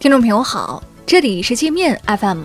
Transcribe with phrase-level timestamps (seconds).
[0.00, 2.44] 听众朋友好，这里是界面 FM，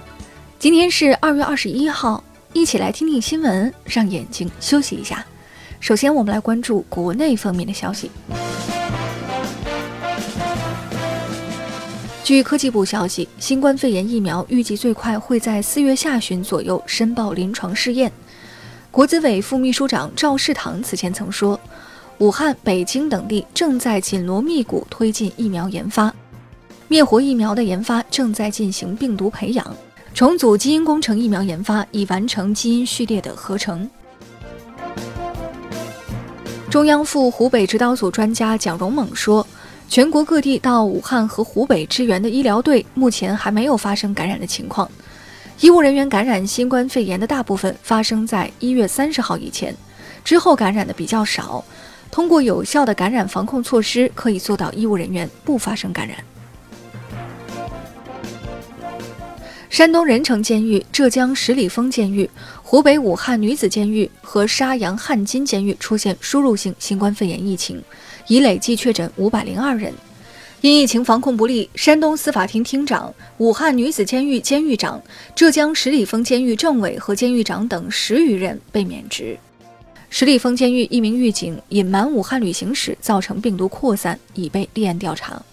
[0.60, 5.26] 今天是二月二十一号，一起来听听新闻，让眼睛休息一下。
[5.80, 8.12] 首先，我们来关注国内方面的消息。
[12.26, 18.12] 据科技部消息，新冠肺炎疫苗预计最快会在四月下旬左右申报临床试验。
[18.92, 21.58] 国资委副秘书长赵世堂此前曾说，
[22.18, 26.14] 武汉、北京等地正在紧锣密鼓推进疫苗研发。
[26.88, 29.76] 灭活疫苗的研发正在进行病毒培养，
[30.14, 33.90] 重组基因工程疫苗研发已完成基因序列的合成。
[36.70, 39.46] 中央赴湖北指导组专家蒋荣猛说，
[39.90, 44.88] 全国各地到武汉和湖北支援的医疗队目前还没有发生感染的情况，
[45.62, 49.76] 医务人员感染新冠肺炎的大部分发生在一月三十号以前，
[50.24, 51.66] 之后感染的比较少。
[52.12, 56.18] 通过有效的感染防控措施，可以做到医务人员不发生感染。
[59.76, 62.30] 山东任城监狱、浙江十里峰监狱、
[62.64, 67.84] 湖北武汉女子监狱和沙洋汉津监狱出现输入性新冠肺炎疫情，
[68.28, 69.92] 已累计确诊五百零二人。
[70.62, 75.04] 因疫情防控不力，山东司法厅厅长、武汉女子监狱监狱长、
[75.36, 79.38] 浙江十里峰监狱政委和监狱长等十余人被免职。
[80.10, 85.44] 十里峰监狱一名狱警隐瞒武汉旅行史，造成病毒扩散，已被立案调查。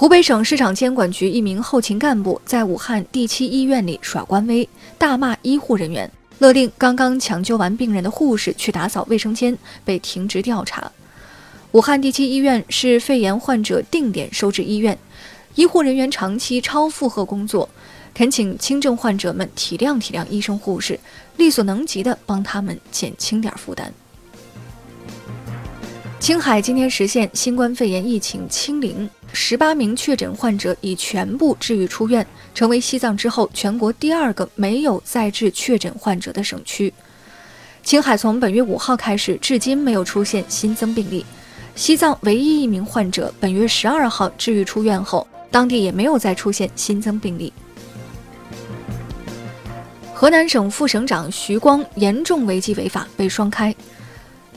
[0.00, 10.90] 湖北省市场监管局一名后勤干部在武汉第七医院里耍官威，大骂医护人员，勒令刚刚抢救完病人的护士去打扫卫生间，被停职调查。
[11.72, 14.98] 武汉第七医院是肺炎患者定点收治医院，
[15.54, 17.68] 医护人员长期超负荷工作，
[18.14, 20.98] 恳请轻症患者们体谅体谅医生护士，
[21.36, 23.92] 力所能及的帮他们减轻点负担。
[26.20, 36.92] 青海今天实现新冠肺炎疫情清零，十八名确诊患者已全部治愈出院，成为西藏之后全国第二个没有再治确诊患者的省区。
[37.82, 41.24] 青海从本月五号开始，至今没有出现新增病例。
[41.74, 47.50] 西藏唯一一名患者本月十二号治愈出院后，当地也没有再出现新增病例。
[50.12, 53.74] 河南省副省长徐光严重违纪违法，被双开。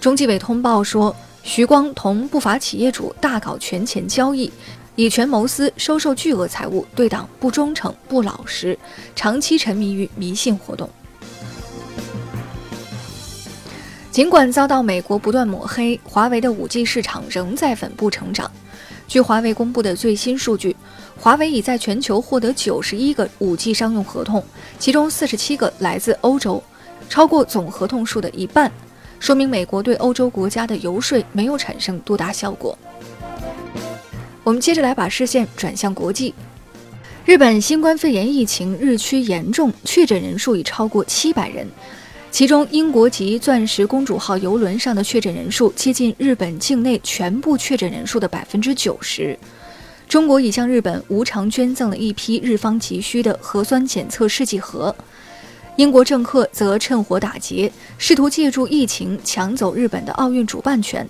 [0.01, 1.15] 中纪委通报说。
[1.43, 4.51] 徐光同不法企业主大搞权钱交易，
[4.95, 8.77] 以权谋私，收受巨额财物，对党不忠诚、不老实，
[9.13, 10.89] 长期沉迷于迷信活动。
[14.09, 18.49] 尽管遭到美国不断抹黑，华为的 5G 市场仍在稳步成长。
[19.07, 20.75] 据华为公布的最新数据，
[21.19, 24.43] 华为已在全球获得91个 5G 商用合同，
[24.79, 26.63] 其中47个来自欧洲，
[27.09, 28.71] 超过总合同数的一半。
[29.19, 32.77] 说明美国对欧洲国家的游说没有产生多大效果。
[34.43, 36.33] 我们接着来把视线转向国际，
[37.25, 41.65] 日本新冠肺炎疫情日趋严重，确诊人数已超过七百人，
[42.29, 49.39] 其中英国籍“钻石公主号”游轮上的确诊人数接近日本境内全部确诊人数的百分之九十。
[50.09, 54.93] 中国已向日本无偿捐赠了一批日方急需的核酸检测试剂盒。
[55.75, 61.07] 英国政客则趁火打劫，试图借助疫情抢走日本的奥运主办权。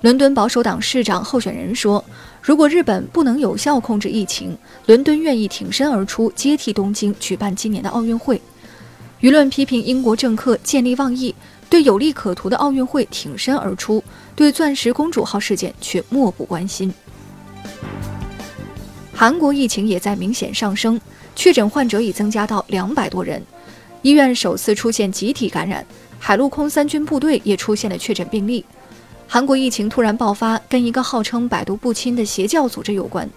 [0.00, 2.02] 伦敦保守党市长候选人说
[2.40, 8.40] ：“如果日本不能有效控制疫情，伦敦愿意挺身而出，接替东京举办今年的奥运会。”
[9.20, 11.34] 舆论批评英国政客见利忘义，
[11.68, 14.02] 对有利可图的奥运会挺身而出，
[14.34, 16.92] 对钻石公主号事件却漠不关心。
[19.14, 20.98] 韩国疫情也在明显上升，
[21.36, 23.40] 确诊患者已增加到两百多人。
[24.02, 25.86] 医院首次出现集体感染，
[26.18, 28.64] 海陆空三军部队也出现了确诊病例。
[29.28, 33.28] 韩国疫情突然爆发，跟一个号称百毒不侵的邪教组织有关。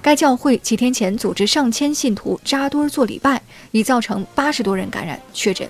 [0.00, 5.68] 该教会几天前组织上千信徒扎堆做礼拜，已造成八十多人感染确诊。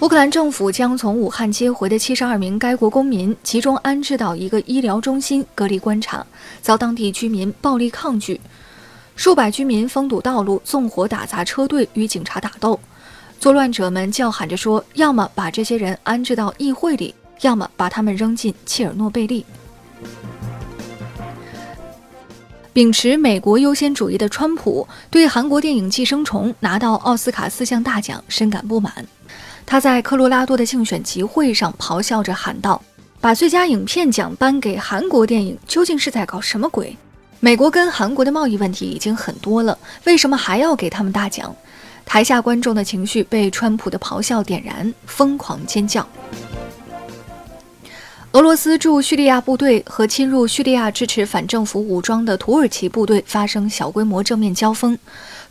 [0.00, 6.26] 乌克兰政府将从武汉接回的七十二名该国公民集中安置到一个医疗中心隔离观察，
[6.62, 8.40] 遭当地居民暴力抗拒。
[9.14, 12.78] 数百居民封堵道路，纵火打砸车队，与警察打斗。
[13.38, 19.44] 作乱者们叫喊着说：“要么把这些人安置到议会里，要么把他们扔进切尔诺贝利。”
[22.72, 29.06] 秉持美国优先主义的川普对韩国电影《寄生虫》拿到奥斯卡四项大奖深感不满。
[29.66, 32.82] 他在科罗拉多的竞选集会上咆哮着喊道
[33.20, 36.96] ：“把最佳影片奖颁给韩国电影，究竟是在搞什么鬼？”
[37.44, 41.52] 美国跟韩国的贸易问题已经很多了，为什么还要给他们大奖？
[42.04, 46.06] 台下观众的情绪被川普的咆哮点燃，疯狂尖叫。
[48.30, 54.96] 俄罗斯驻叙利亚部队和侵入叙利亚支持反政府武装的土耳其部队发生小规模正面交锋，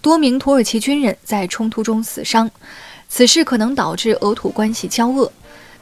[0.02, 2.50] 多名土耳其军人在冲突中死伤。
[3.10, 5.30] 此事可能导致俄土关系交恶。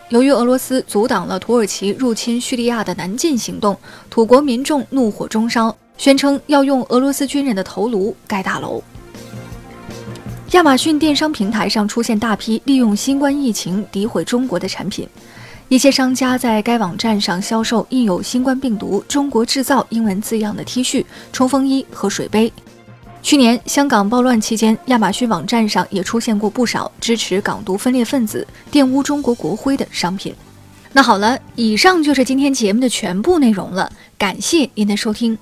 [0.10, 3.78] 由于俄罗斯阻挡了土耳其入侵叙利亚的南进行动，
[4.10, 8.82] 土国民众怒火中烧，宣称要用俄罗斯军人的头颅盖大楼。
[10.52, 15.08] 亚马逊电商平台上出现大批利用新冠疫情诋毁中国的产品。
[15.68, 22.52] 一些商家在该网站上销售印有“新冠病毒中国制造”英文字样的 T 恤、冲锋衣和水杯。
[23.22, 30.34] 去年香港暴乱期间，亚马逊网站上也出现过不少支持港独分裂分子、玷污中国国徽的商品。
[30.94, 35.38] 那好了，以上就是今天节目的全部内容了，感谢您的收听。